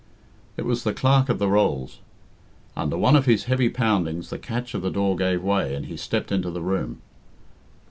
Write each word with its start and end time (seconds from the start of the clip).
It 0.57 0.65
was 0.65 0.83
the 0.83 0.95
Clerk 0.95 1.29
of 1.29 1.37
the 1.37 1.47
Rolls. 1.47 1.99
Under 2.75 2.97
one 2.97 3.15
of 3.15 3.27
his 3.27 3.43
heavy 3.43 3.69
poundings 3.69 4.31
the 4.31 4.39
catch 4.39 4.73
of 4.73 4.81
the 4.81 4.89
door 4.89 5.15
gave 5.15 5.43
way, 5.43 5.75
and 5.75 5.85
he 5.85 5.95
stepped 5.95 6.31
into 6.31 6.49
the 6.49 6.63
room. 6.63 7.03